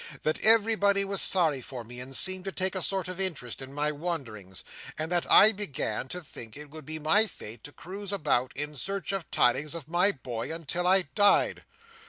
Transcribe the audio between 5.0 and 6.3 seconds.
that I began to